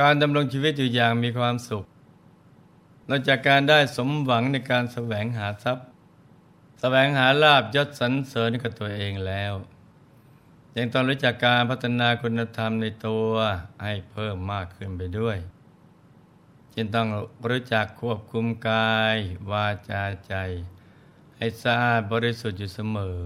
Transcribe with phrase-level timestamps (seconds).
[0.00, 1.84] การดำรงชีวิตอยู่อย่างมีความสุข
[3.08, 5.86] นอกจากการได้สมหวังในการแสวงหาทรัพย์
[6.80, 9.52] แสวงหาลาบยศสรรเสริญกับตัวเองแล้ว
[10.76, 13.30] ยังต้องรู้จักการพัฒนาคุณธรรมในตัว
[13.82, 15.36] ให้เพิ่มมากขึ้นไปด้วย
[16.74, 17.08] จึงต้อง
[17.50, 19.16] รู้จักควบคุมกาย
[19.50, 20.34] วาจาใจ
[21.36, 23.22] ให้สะอาดบริสุทธิ์อยู่เสมอ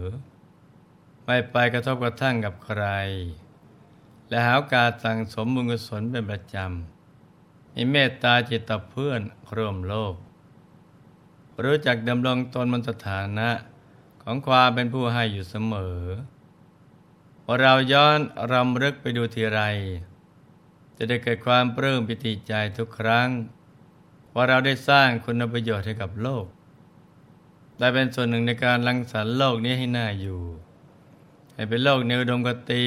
[1.25, 2.85] ไม่ไปกระทบกระทั่งกับใคร
[4.29, 9.21] และหาโอกาสสั่งสมบุญกุศลเป็นประจำมีเมตตาจิตต่อเพื่อน
[9.57, 10.15] ร่วมโลก
[11.65, 13.51] รู้จักดำรงตนบนสถานะ
[14.23, 16.01] ของความเป็นผู้ให้อยู่เสมอ
[17.45, 18.19] พอเราย้อน
[18.53, 19.61] รำลึกไปดูทีไร
[20.97, 23.29] จะได้เกิดความปลื้มปิติใจทุกครั้ง
[24.35, 26.47] ว่าเราได้สร้างคุณประโยชน์ให้กับโลก
[27.79, 30.43] ได้เป็นส่วนหนึ่งในการรังสรรค์โลกนี้ให้น่าอยู่
[31.55, 32.85] ให้เป็นโลกในอุดมกติ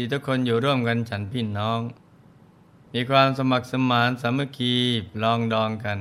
[0.00, 1.80] ที่ทุกคนอยู่ร่วมกันฉันพี่น้อง
[2.94, 4.74] มีความสมัครสมานสามัคคี
[5.22, 6.00] ลองดองกัน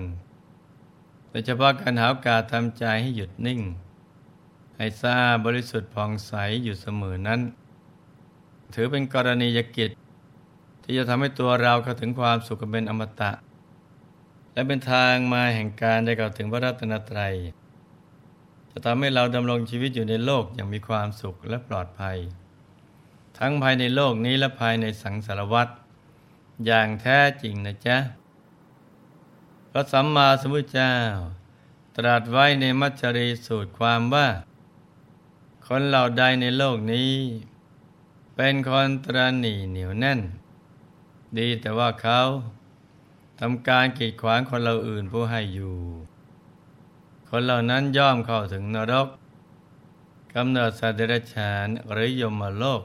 [1.29, 3.61] โดยเฉพาะการหาโอกาสทำใจให้หยุดนิ่ง
[4.77, 7.39] ให้ทราบบริสุทธิ์ผ่องใสอยู่เสมอนั้น
[8.73, 9.89] ถือเป็นกรณียกิจ
[10.83, 13.31] ที่จะทำให้ตัวเราเข้าถึงความสุขเป็นอมตะ
[14.53, 17.33] และเป็นทางมาแห่งการได้เข้าถึงพระรัตนตรัย
[18.71, 22.19] จะทำให้เราดำรงชีวิตอยู่ในโลกอย่างมีความสุขและปลอดภัย
[23.39, 25.67] ทั้งภายในโลกนี้และภายในสังสารวัฏ
[26.65, 27.97] อย่างแท้จริงนะจ๊ะ
[29.71, 30.93] พระสัมมาสัมพุทธเจ้า
[31.97, 34.27] ตรัสไว้ในมัจจรีสูตรความว่า
[35.67, 37.11] คนเหล่าใดในโลกนี้
[38.35, 40.19] เป็นคนตรณีเหนียวแน่น
[41.37, 42.19] ดีแต่ว่าเขา
[43.39, 45.75] ทำการกีดขวางคนเราอื่นผู้ให้อยู่
[47.29, 49.07] คนเหล่านั้นย่อมเข้าถึงนรก
[50.33, 52.83] กำเนิดสัตว์เดรัจฉานหรือยมโลก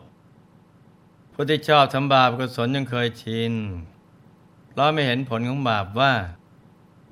[1.32, 3.52] ผู้ที่ชอบทำบาปกุศลยังเคยชิน
[4.68, 6.12] เพราะไม่เห็นผลของบาปว่า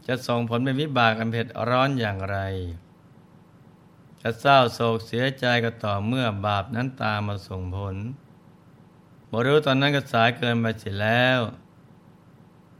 [0.07, 2.39] จะส่งผลเป็นวิบากอันเผ็ดร้อนอย่างไร
[4.21, 7.97] จะเศร้าโศกเสียใจก็ต่อเมื่อบาปนั้นตามมาส่งผล
[9.31, 11.41] บรู้ตอนนั้นก็สายเกินไปเสียแล้ว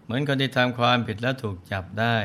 [0.03, 2.17] เหมือนคนที่ทำความผิดแล้วถูกจับได้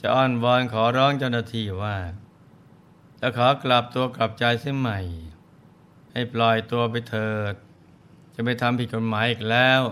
[0.00, 1.96] จะอ้อนวอนขอร้องเจ้าหน้าที่ว่า
[3.20, 5.00] จะขอกลับตัวกลับใจเสียใหม่
[6.12, 7.54] ให้ปล่อยตัวไปเถิด
[8.34, 9.82] จะไม่ทำผิดกฎหมายอีกแล้ว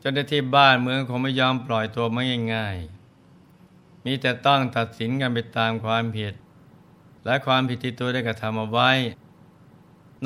[0.00, 2.22] เจ้าหน้าที่บ้านเมืองคงไม่ยอมปล่อยตัวม่
[2.54, 6.34] ง่ายๆ มีแต่ต้องตัดสินกันไปตามความผิด
[7.24, 8.90] และความผิดที่ตัวได้กระทำเอาไว้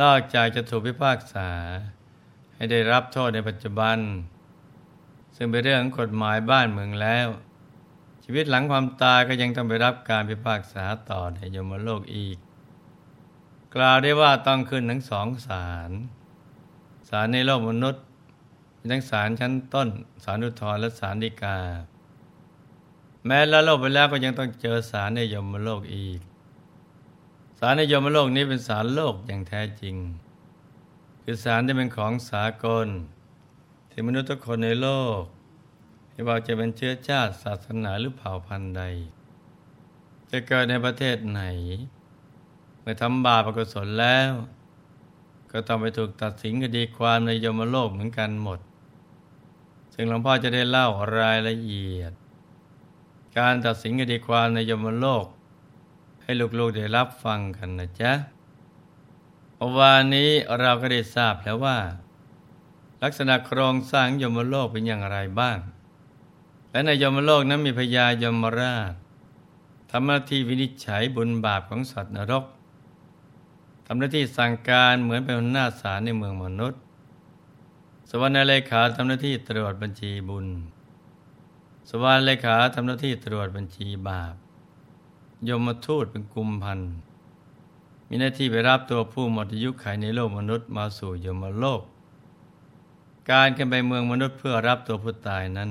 [0.00, 1.50] นอกจากจะถูกพิพากษา
[2.54, 3.98] ให้ได้รับโทษในปัจจุบัน
[5.36, 7.28] ซึ่งเป็นเรื่องกฎหมายบ้านเมืองแล้ว
[8.24, 12.38] ชีวิตหลังความตายก็ยังต้องไปรับการพิพากษาต่อในยมโลกอีก
[13.74, 18.02] กล่าวได้ว่าต้องขึ้นทั้งสองศาลาลในโลกมนุษย์
[18.78, 19.88] มีทั้งศาลชั้นต้น
[20.24, 21.58] ศาลอุทธรและศาลฎีกา
[23.26, 26.08] แม้ละโลกไปแล้วก็ยังต้องเจอศาลในยมโลกอี
[27.60, 29.96] การในยมโลกนี้เป็นสารโลกอย่างแท้จริง
[31.22, 32.88] คือสารที่เป็นของสากล
[33.90, 34.88] ที่มนุษย์ทุกคนในโล
[35.18, 35.20] ก
[36.10, 38.82] ไม่ว่าจะเป็นเชื้อชาติศาสนาหรือเผ่าพันธุ์ใด
[40.30, 41.42] จะเกิดในประเทศไหน
[42.80, 44.30] เมื่อทำบาปอกุศลแล้ว
[45.56, 48.58] ก็ต้องไปถูกตัดสินคดีความในยมโลกเหมือนกันหมด
[49.94, 50.88] ซึ่งหลวงพ่อจะได้เล่า
[51.18, 52.12] รายละเอียด
[53.38, 55.26] การตัดสินคดีความในยมโลก
[56.22, 58.12] ให้ลูกๆได้รับฟังกันนะจ๊ะ
[59.76, 60.30] วันนี้
[60.60, 61.78] เราก็ได้ทราบแล้วว่า
[63.02, 65.58] ลักษณะโครงสร้างยมโลกเป็นอย่างไรบ้าง
[66.70, 68.92] และในยมโลกนั้นมีพญายมราช
[69.90, 72.44] ทำหน้าที่วินิจฉัยบุญบาปของสัตว์นรก
[73.86, 76.80] ทำหน้าที่สั่งการเหมือนเป็นหน้าศาลในเมืองมนุษย์
[78.10, 80.46] สวรรค์เลขาทำหน้าที่ตรวจบัญชีบุญ
[81.90, 84.34] สวรรค์เลขาทำหน้าที่ตรวจบัญชีบาป
[85.48, 86.80] ยมทูตเป็นกุมพัน
[88.08, 91.82] มีหน้าที่ไปรับตัวผู้หมดอายุขัยในโลกมนุษย์มาสู่ยมโลก
[93.30, 95.70] การกันไปเมืองมนุษย์เพื่อรับตัวผู้ตายนั้น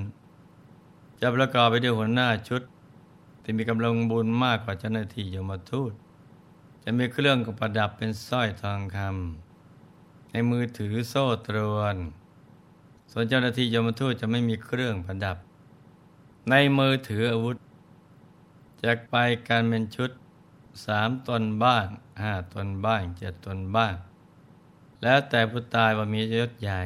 [1.19, 2.61] จะประกอบไปด้วยหัวหน้าชุด
[3.43, 5.93] ที่มีกำลังบุญมากกว่าเจ้าหน้าที่ยมทูต
[6.83, 11.95] จะมีเครื่องประดับเป็นสร้อยทองคำในมือถือโซ่ตรวน
[13.11, 15.37] ส่วนเจ้าหน้าที่ยมทูตจะไม่มีเครื่องประดับ
[16.49, 17.55] ในมือถืออาวุธ
[18.83, 19.15] จะไป
[19.49, 20.09] การเป็นชุด
[20.85, 21.85] สามตนบ้าง
[22.21, 23.95] ห้าตนบ้างเจ็ดตนบ้าง
[25.03, 26.83] แล้วแต่ผู้ตายว่ามียศใหญ่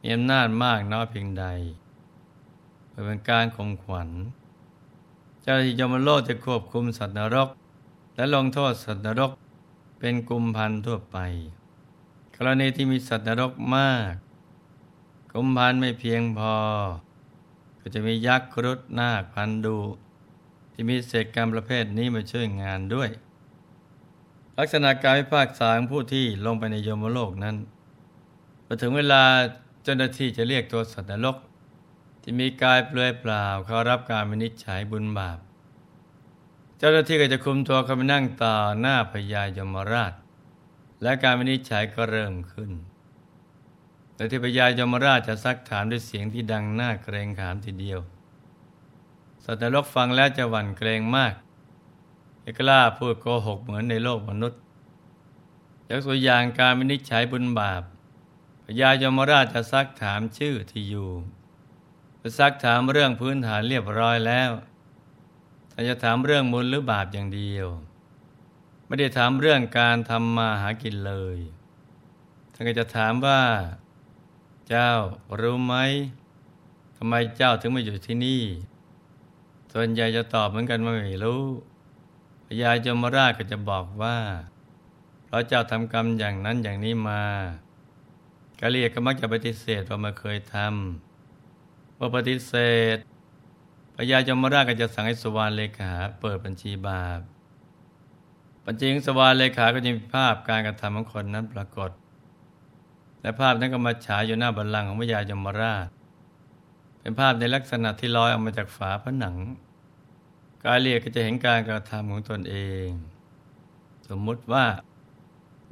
[0.00, 1.46] มีอำนาจมากน้อยเพียงใด
[2.88, 4.08] เพื่อเป็นการข่มขวัญ
[5.42, 7.48] เจ้าที่ยมโลกจะควบคุมสัตว์นรก
[8.16, 9.32] และลงโทษสัตว์นรก
[9.98, 11.18] เป็นกุมพันทั่วไป
[12.36, 14.14] กรณีที่มีสัตว์นรกมาก
[15.32, 16.54] กุมพันไม่เพียงพอ
[17.80, 19.76] ก็จะมียักษ์ครุฑนาคพันดู
[20.72, 23.10] ที่มีเศษกรรมประเภทนี้มาช่วยงานด้วย
[24.58, 27.56] ลักษณะการพิพากษาของผู้ที่ลงไปในยมโลกนั้น
[28.66, 29.22] พอถึงเวลา
[29.82, 31.36] เจ้าหน้าที่จะเรียกตัวสัตว์นรก
[32.22, 35.38] ที่มีกายเปลือยเปล่า เขารับการวินิจฉัยบุญบาป
[36.78, 40.12] เจ้าหน้าที่ก็จะคุมตัวเขาไปนั่งต่อหน้าพญายมราช
[41.02, 42.70] และการวินิจฉัยก็เริ่มขึ้น
[44.14, 48.00] แต่ที่พญายมราชจะซักถามด้วยเสียงที่ดังหน่าเกรงขามทีเดียว
[49.44, 51.34] สัตว์นรกฟังแล้วจะหวั่นเกรงมาก
[52.40, 54.60] ไม่กล้าพูดโกหกเหมือนในโลกมนุษย์
[55.88, 57.82] ยกตัวอย่างการวินิจฉัยบุญบาป
[58.64, 61.10] พญายมราชจะซักถามชื่อที่อยู่
[62.38, 64.50] ซักถามเรื่องพื้นฐานเรียบร้อยแล้ว
[65.76, 67.68] ถ้าจะถามเรื่องบุญหรือบาปอย่างเดียว
[68.86, 71.38] ไม่ได้ถามเรื่องการทำมาหากินเลย
[72.52, 73.42] ท่านก็จะถามว่า
[74.68, 74.90] เจ้า
[75.40, 75.74] รู้ไหม
[76.96, 78.42] ทำไมเจ้าถึงมาอยู่ที่นี่
[79.72, 81.44] ส่วนใหญ่จะตอบเหมือนกันว่าไม่รู้
[82.46, 84.18] พญายมราชก็จะบอกว่า
[85.24, 87.24] เพราะเจ้าทำกรรมอย่างนั้นอย่างนี้มา
[88.60, 92.54] กาเลียก็มักจะปฏิเสธว่าไม่เคยทำเมื่อปฏิเส
[92.94, 92.96] ธ
[93.96, 97.20] พญายมราชก็จะสั่งให้สวานเลขาเปิดบัญชีบาป
[98.66, 101.90] บัญชีของสวานเลขาก็จะมีภาพการกระทำของคนนั้นปรากฏ
[103.22, 105.88] และภาพนั้นก็มาฉายอยู่หน้าบัลลังก์ของพญายมราช
[107.00, 109.36] เป็นภาพในลักษณะที่ลอยออกมาจากฝาผนัง
[110.62, 112.56] กาเลียก็จะเห็นการกระทำของตนเอ
[112.86, 112.88] ง
[114.08, 114.66] สมมุติว่า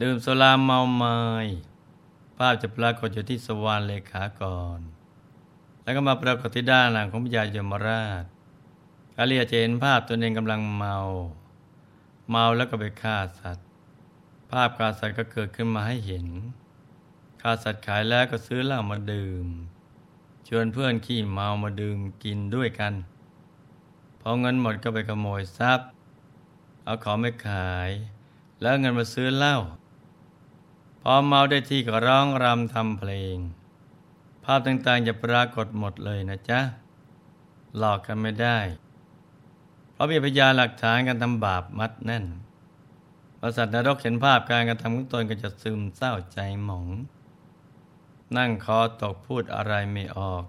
[0.01, 1.47] ดื่มโซลาเมาไมาย
[2.39, 4.81] ภาพจะปรากฏอยู่ที่สวรรค์เลขาก่อน
[5.82, 8.25] แล้วก็มาปรากฏที่ด้านหลังของพญายมราช
[9.17, 10.96] กาเลียจะเห็นภาพตนเองกำลังเมา
[12.31, 13.67] เมาแล้วก็ไปฆ่าสัตว์
[14.50, 16.26] ภาพฆ่าสัตว์ก็เกิดขึ้นมาให้เห็น
[17.40, 19.46] ฆ่าสัตว์ขายแล้วก็ซื้อเหล้ามาดื่ม
[20.49, 22.94] ชวนเพื่อนขี้เมามาดื่มกินด้วยกัน
[24.20, 25.88] พอเงินหมดก็ไปขโมยทรัพย์
[26.85, 27.90] เอาของไปขาย
[28.61, 29.56] แล้วเงินมาซื้อเหล้า
[31.02, 33.37] พอเมาได้ที่ก็ร้องรำทำเพลง
[34.44, 36.61] ภาพต่างๆจะปรากฏหมดเลยนะจ๊ะ
[37.77, 38.59] หลอกกันไม่ได้
[39.93, 42.25] เพราะมีพยานหลักฐานการทำบาปมัดแน่น
[43.39, 46.87] พอสัตนรกเห็นภาพการกระทำของตนก็จะซึมเศร้าใจหมอง
[48.37, 50.45] นั่งคอตกพูดอะไรไม่ออก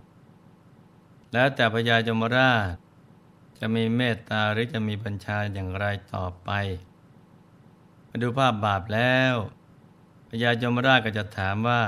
[1.33, 2.75] แล้วแต่พญายมราช
[3.59, 6.49] จะมีเมตตาหรือจะมีบัญชาอย่างไรต่อไป
[8.07, 9.35] มาดูภาพบาปแล้ว
[10.29, 11.81] พญายมราชก็จะถามว่า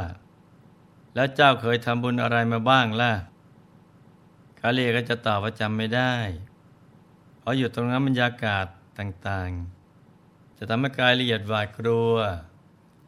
[1.16, 3.14] แล้วเจ้าเคยทำบุญอะไรมาบ้างล่ะ
[4.60, 6.14] กาเลียก็จะตอบว่าจำไม่ได้
[7.40, 8.66] เพราะอยู่ตรงนั้นบรรยากาศ
[9.00, 12.14] ต่างๆ จะทำให้กายละเอียดหวาดกลัว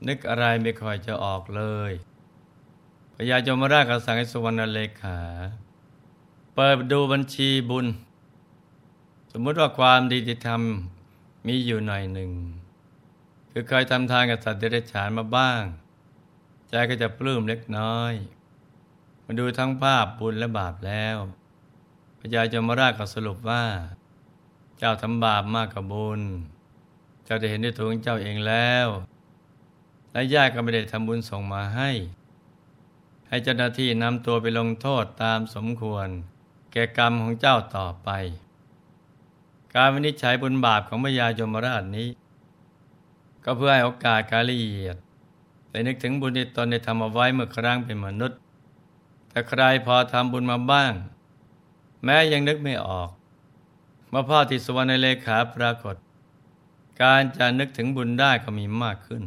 [0.07, 1.91] นึกอะไรไม่ค่อยจะออกเลย
[3.15, 5.19] พญายมราชก็สั่งให้สุวรรณเลขา
[6.55, 7.87] เปิดดูบัญชีบุญ
[9.31, 12.31] สมมติว่าความดีที่ทำมีอยู่หน่อยหนึ่ง
[13.51, 15.61] คือเคยทำทานกับสัตว์เดรัจฉานมาบ้าง
[16.69, 18.13] ใจก็จะปลื้มเล็กน้อย
[19.25, 21.17] มาดูทั้งภาพบุญและบาปแล้ว
[22.19, 23.63] พญายมราชก็สรุปว่า
[24.77, 26.21] เจ้าทำบาปมากกว่าบุญ
[27.25, 28.87] เจ้าจะเห็นด้วยตัวของเจ้าเองแล้ว
[30.11, 31.91] และญาติก็ไม่ได้ทำบุญส่งมาให้
[33.27, 36.07] ให้เจ้าหน้าที่นำตัวไปลงโทษตามสมควร
[36.71, 38.09] แก่กรรมของเจ้าต่อไป
[39.75, 42.09] การวินิจฉัยบุญบาปของพญายมราชนี้
[43.43, 44.97] ก็เพื่อให้โอกาสการละเอียด
[45.69, 48.39] ได้นึกถึงบุญที่ตนได้ทำเอาไว้เมื่อครั้งเป็นมนุษย์
[49.31, 50.93] ถ้าใครพอทำบุญมาบ้าง
[52.03, 53.09] แม้ยังนึกไม่ออก
[54.09, 55.95] เมื่อพ่อที่สวรรค์ในเลขาปรากฏ
[57.01, 59.23] การจะนึกถึงบุญได้ก็มีมากขึ้น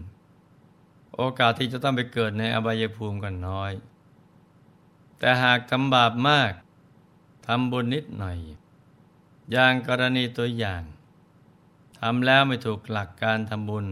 [1.14, 3.72] โอกาสที่จะต้องไปเกิดในอบายภูมิก็น้อย
[5.18, 6.52] แต่หากทำบาปมาก
[7.46, 8.38] ทำบุญนิดหน่อย
[9.50, 10.82] อย่างกรณีตัวอย่าง
[11.98, 13.86] ทำแล้วไม่ถูกหลักการทำบุญ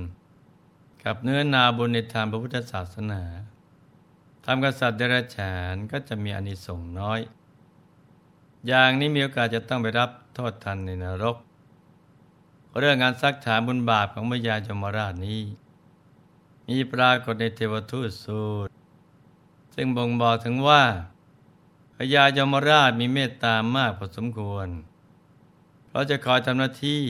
[1.11, 3.23] กับเนื้อนาบุญในทางพระพุทธศาสนา
[4.45, 7.21] ทำกับสัตว์เดรัจฉานก็จะมีอนิสงส์น้อย
[8.67, 11.37] อย่างนี้มีโอกาสจะต้องไปรับโทษทันในนรก
[12.79, 15.43] เรื่องงานซักถามบุญบาปของมยาจมราชนี้
[16.69, 18.71] มีปรากฏในเทวทูตสูตร
[19.75, 20.83] ซึ่งบ่งบอกถึงว่า
[21.97, 24.69] พญายมราชมีเมตตามากพอสมควร
[25.87, 27.03] เพราะจะคอยทำหน้าที่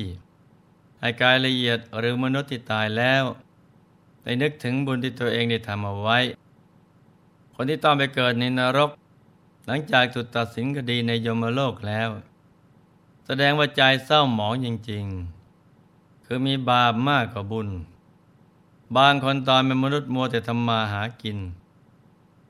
[1.00, 3.24] ให้กายละเอียดหรือมนุษย์ที่ตายแล้ว
[4.28, 6.18] ได้นึกถึงบุญที่ตัวเองได้ทำเอาไว้
[7.54, 8.90] คนที่ต้องไปเกิดในนรก
[9.66, 12.08] หลังจากถูกตัดสินคดีในยมโลกแล้ว
[13.26, 15.04] แสดงว่าใจเศร้าหมองจริง
[15.66, 17.68] ๆ คือมีบาปมากกว่าบุญ
[18.96, 21.38] บางคนตอนเป็นมนุษย์มัวแต่ทำมาหากิน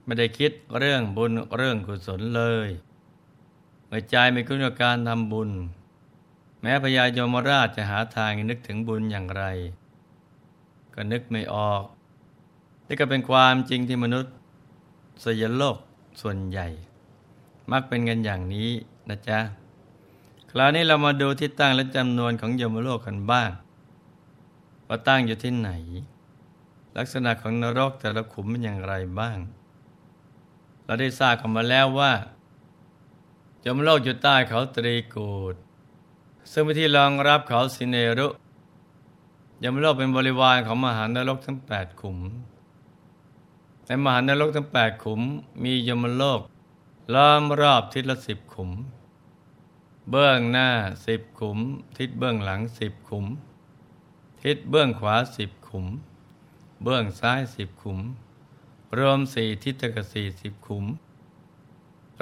[0.04, 2.68] ไม่ได้คิดเรื่องบุญเรื่องกุศลเลย
[3.86, 5.50] เมื่อใจไม่คุ้นกับการทำบุญ
[6.60, 9.44] แม้พญายมราชจะหาทางนึกถึงบุญอย่างไร
[11.00, 11.82] ก็นึกไม่ออก
[12.86, 14.34] นี่ก็เป็นความจริงที่มนุษย์
[15.24, 15.76] สยโลก
[16.20, 16.66] ส่วนใหญ่
[17.70, 18.70] มักเป็นกันอย่างนี้
[19.08, 19.38] นะจ๊ะ
[20.50, 23.50] คราวนี้เรามาดูที่ตั้งและจำนวนของยมโลกกันบ้าง
[24.86, 25.70] ว่าตั้งอยู่ที่ไหน
[26.96, 29.38] ลักษณะของนรกแต่ละขุมเป็นอย่างไรบ้าง
[30.84, 32.12] เราได้ทราบกันมาแล้วว่า
[33.64, 35.54] ยมโลกอยู่ใต้เขาตรีกูด
[36.50, 38.28] ซึ่งเป็นที่รองรับเขาสิเนรุ
[39.62, 42.18] ยมโลกเป็นบริวารของมหานรกทั้งแปดขุม
[43.86, 45.20] ในมหานรกทั้งแปดขุม
[45.62, 46.40] มียมโลก
[47.14, 48.70] ล้อมรอบทิศละสิบขุม
[50.10, 50.68] เบื้องหน้า
[51.06, 51.58] สิบขุม
[51.96, 53.26] ทิศเบื้องหลังสิบขุม
[54.42, 55.86] ทิศเบื้องขวาสิบขุม
[56.82, 57.98] เบื้องซ้ายสิบขุม
[58.98, 60.84] รวมสี่ทิศตะกสี่สิบขุม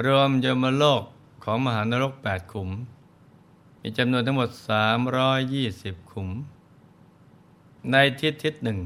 [0.05, 1.03] รวมยมโลก
[1.43, 2.69] ของมหานรกแปดขุม
[3.81, 6.29] มีจำนวนทั้งหมดสามร้อยยี่สิบขุม
[7.91, 8.79] ในทิศทิศหนึ่ง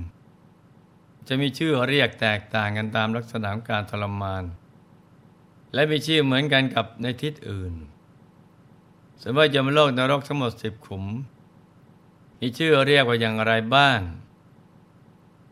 [1.27, 4.43] จะมีชื่อเรียกแตกต่างกันตามลักษณะการทรมาน
[5.73, 7.73] และมีชื่อเหมือนกันกับในทิศอื่น
[9.21, 11.05] สมมติยมโลกนรกทั้งหมดสิบขุม
[12.39, 13.99] มีชื่อเรียกว่าอย่างไรบ้าง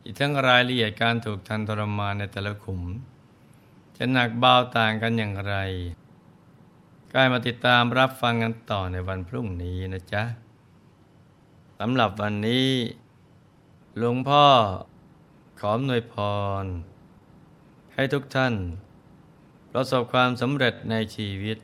[0.03, 2.81] อีกทั้งรายละเอียดการถูกทันทรมานในแต่ละขุม
[3.97, 5.55] จะหนักเบาต่างกันอย่างไร
[7.13, 10.23] กายมาติดตามรับฟังกันต่อในวันพรุ่งนี้นะจ๊ะ
[11.79, 12.67] สำหรับวันนี้
[13.97, 14.45] หลวงพ่อ
[15.59, 16.15] ขอหน่วยพ
[16.63, 16.65] ร
[17.93, 18.53] ให้ทุกท่าน
[19.71, 21.57] ประสบความสำเร็จในชีวิต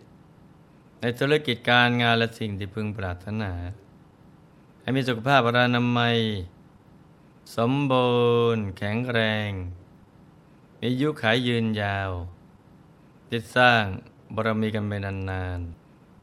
[1.02, 3.52] ในธุรกิจการงานและสิ่งที่พึงปรารถนา
[4.82, 6.18] ให้มีสุขภาพรานามัย
[7.58, 8.14] สมบู
[8.56, 9.50] รณ์แข็งแรง
[10.80, 12.12] มีอายุขายยืนยาว
[13.32, 13.84] ติดสร้าง
[14.36, 15.60] บารมีกันไปนาน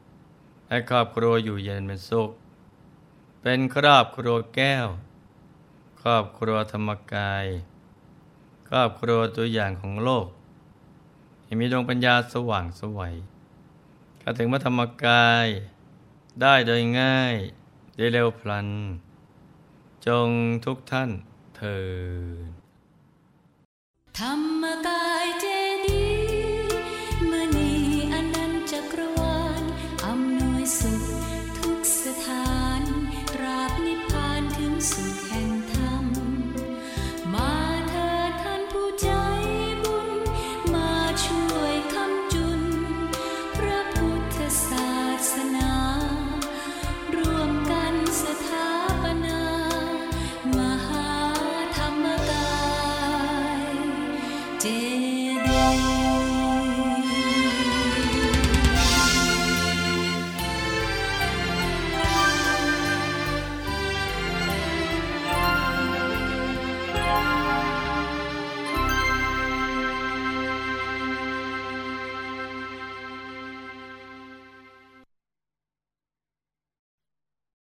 [0.03, 2.31] ๆให้ครอบครัวอยู่เย็นเป็นสุข
[3.41, 4.87] เป็นครอบครัวแก้ว
[6.07, 7.45] ครอบครัวธรรมกาย
[8.69, 10.27] ครอบครัวตัวอย่างของโลก
[11.43, 13.15] ให้มีดวงปัญญาสว่างสวัย
[14.19, 15.47] เข้าถึงพระธรรมกาย
[16.41, 17.35] ได้โดยง่าย
[17.97, 18.69] ได้เร็วพลัน
[20.07, 20.29] จง
[20.65, 21.09] ทุกท่าน
[21.57, 21.79] เถิ
[22.47, 22.51] ด
[24.19, 25.45] ธรรมกายเจ